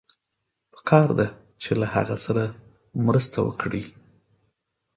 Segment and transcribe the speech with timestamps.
[0.73, 1.27] پکار ده
[1.61, 2.43] چې له هغه سره
[3.05, 3.83] مرسته وکړئ.